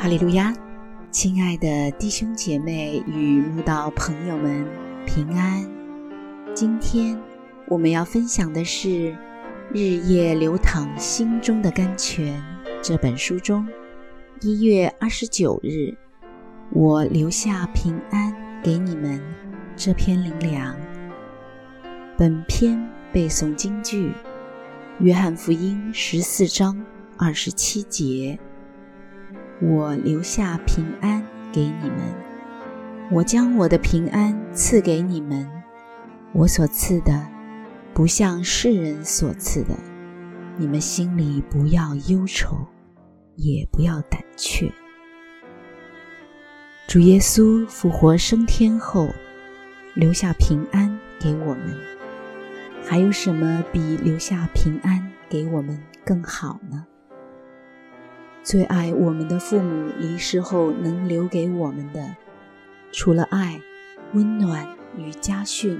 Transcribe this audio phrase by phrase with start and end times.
[0.00, 0.54] 哈利路亚，
[1.10, 4.64] 亲爱的弟兄姐妹与慕道朋友们
[5.04, 5.68] 平安。
[6.54, 7.20] 今天
[7.66, 8.88] 我们要分享的是
[9.72, 12.40] 《日夜流淌心中的甘泉》
[12.80, 13.66] 这本书中
[14.40, 15.92] 一月二十九日，
[16.70, 19.20] 我留下平安给你们
[19.74, 20.76] 这篇灵粮。
[22.16, 22.80] 本篇
[23.12, 24.10] 背诵京剧
[25.00, 26.80] 《约翰福音》十四章
[27.16, 28.38] 二十七节。
[29.60, 31.20] 我留下平安
[31.52, 32.14] 给你们，
[33.10, 35.50] 我将我的平安赐给你们。
[36.32, 37.26] 我所赐的，
[37.92, 39.74] 不像世人所赐的。
[40.56, 42.66] 你们心里不要忧愁，
[43.34, 44.70] 也不要胆怯。
[46.86, 49.08] 主耶稣复活升天后，
[49.94, 51.76] 留下平安给我们，
[52.84, 56.86] 还有什么比留下平安给我们更好呢？
[58.48, 62.16] 最爱我们的父母离世后能留给我们的，
[62.90, 63.60] 除了爱、
[64.14, 64.66] 温暖
[64.96, 65.78] 与家训，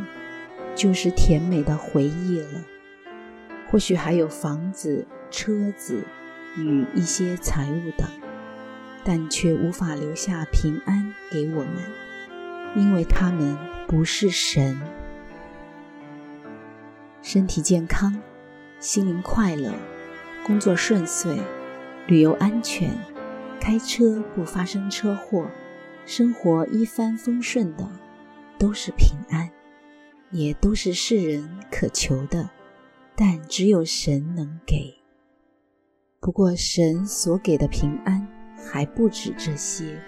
[0.74, 2.60] 就是甜美的回忆了。
[3.70, 6.04] 或许还有房子、车子
[6.58, 8.06] 与一些财物等，
[9.02, 11.72] 但却无法留下平安给我们，
[12.76, 14.78] 因为他们不是神。
[17.22, 18.20] 身体健康，
[18.78, 19.72] 心灵快乐，
[20.44, 21.40] 工作顺遂。
[22.08, 22.90] 旅游安全，
[23.60, 25.46] 开车不发生车祸，
[26.06, 27.86] 生活一帆风顺的，
[28.58, 29.50] 都是平安，
[30.30, 32.48] 也都是世人渴求的，
[33.14, 34.96] 但只有神能给。
[36.18, 40.00] 不过，神所给的平安还不止这些。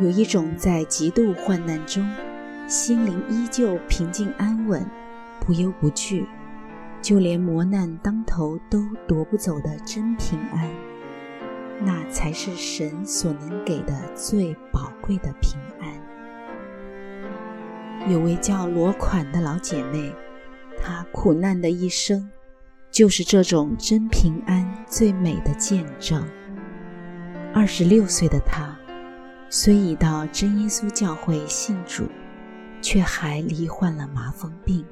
[0.00, 2.08] 有一种在极度患难中，
[2.68, 4.88] 心灵依旧平静安稳，
[5.40, 6.24] 不忧不惧。
[7.00, 10.68] 就连磨难当头都夺不走的真平安，
[11.84, 15.88] 那才是神所能给的最宝贵的平安。
[18.10, 20.12] 有位叫罗款的老姐妹，
[20.82, 22.30] 她苦难的一生，
[22.90, 26.26] 就是这种真平安最美的见证。
[27.54, 28.76] 二十六岁的她，
[29.48, 32.06] 虽已到真耶稣教会信主，
[32.80, 34.84] 却还罹患了麻风病。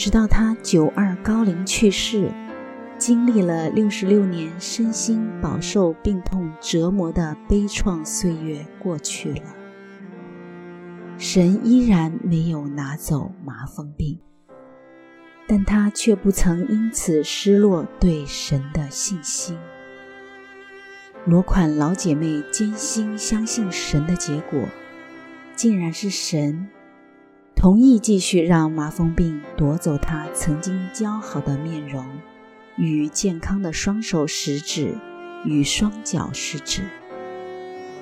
[0.00, 2.32] 直到他九二高龄去世，
[2.96, 9.42] 经历了六十六年身心饱受病痛折磨的悲怆岁月过去了，
[11.18, 14.18] 神依然没有拿走麻风病，
[15.46, 19.58] 但他却不曾因此失落对神的信心。
[21.26, 24.66] 罗款老姐妹坚信相信神的结果，
[25.54, 26.70] 竟然是神。
[27.60, 32.06] 同意继续让麻风病夺走他曾经姣好的面容
[32.78, 34.96] 与健康的双手食指
[35.44, 36.82] 与双脚食指，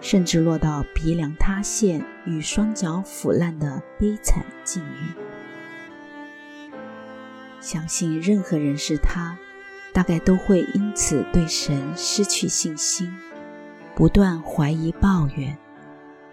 [0.01, 6.71] 甚至落到鼻梁塌陷与双脚腐烂的悲惨境遇。
[7.61, 9.37] 相信任何人是他，
[9.93, 13.13] 大概都会因此对神失去信心，
[13.97, 15.59] 不断怀疑抱怨，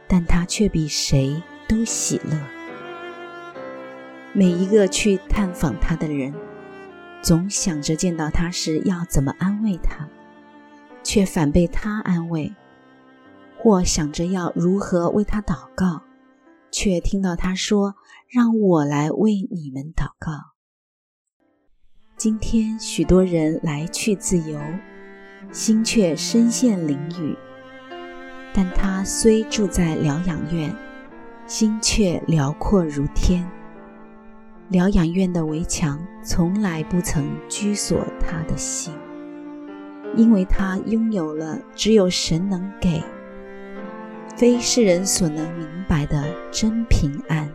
[0.07, 2.54] 但他却比谁都喜乐。
[4.37, 6.33] 每一个去探访他的人，
[7.21, 10.09] 总想着见到他时要怎么安慰他，
[11.03, 12.53] 却反被他安慰；
[13.57, 16.01] 或想着要如何为他祷告，
[16.69, 17.95] 却听到他说
[18.27, 20.33] ：“让我来为你们祷告。”
[22.17, 24.59] 今天许多人来去自由，
[25.53, 27.37] 心却深陷囹圄；
[28.53, 30.75] 但他虽住在疗养院，
[31.47, 33.49] 心却辽阔如天。
[34.69, 38.91] 疗养院的围墙从来不曾居锁他的心，
[40.15, 43.03] 因为他拥有了只有神能给、
[44.35, 47.47] 非世人所能明白的真平安。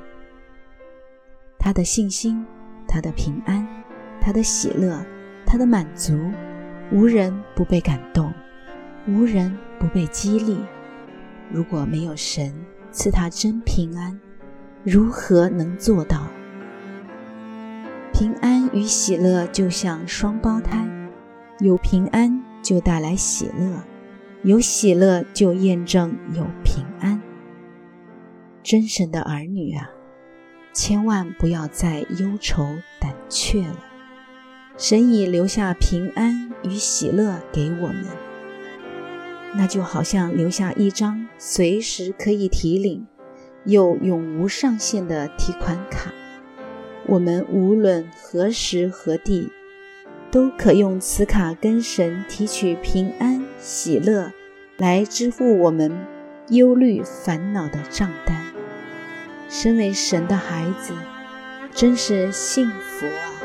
[1.59, 2.47] 他的信心、
[2.87, 3.67] 他的平安、
[4.21, 5.05] 他的喜乐、
[5.45, 6.17] 他的满足，
[6.93, 8.33] 无人不被感动，
[9.09, 10.61] 无人不被激励。
[11.51, 12.55] 如果没有神
[12.93, 14.17] 赐他真平安，
[14.85, 16.29] 如何能做到？
[18.21, 20.87] 平安与喜乐就像双胞胎，
[21.59, 23.83] 有平安就带来喜乐，
[24.43, 27.23] 有喜乐就验证有平安。
[28.63, 29.89] 真神的儿女啊，
[30.75, 32.67] 千万不要再忧愁
[33.01, 33.79] 胆怯了。
[34.77, 38.05] 神已留下平安与喜乐给我们，
[39.55, 43.07] 那就好像留下一张随时可以提领
[43.65, 46.13] 又永无上限的提款卡。
[47.11, 49.51] 我们无论何时何地，
[50.31, 54.33] 都可用此卡跟神提取平安、喜乐
[54.77, 55.91] 来支付我们
[56.51, 58.37] 忧虑烦恼的账单。
[59.49, 60.95] 身为神的孩子，
[61.75, 63.40] 真是幸福啊！